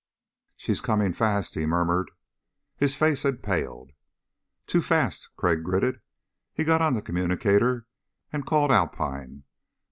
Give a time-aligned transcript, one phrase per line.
[0.57, 2.09] "She's coming fast," he murmured.
[2.75, 3.91] His face had paled.
[4.65, 6.01] "Too fast," Crag gritted.
[6.51, 7.85] He got on the communicator
[8.33, 9.43] and called Alpine.